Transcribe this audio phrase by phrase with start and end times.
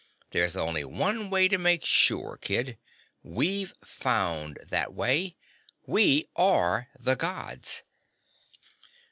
[0.31, 2.79] There's only one way to make sure, kid.
[3.21, 5.37] We've found that way.
[5.85, 7.83] We are the Gods."